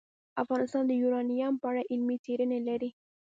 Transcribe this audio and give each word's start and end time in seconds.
افغانستان 0.43 0.83
د 0.87 0.91
یورانیم 1.01 1.53
په 1.61 1.65
اړه 1.71 1.87
علمي 1.91 2.17
څېړنې 2.25 2.59
لري. 2.67 2.89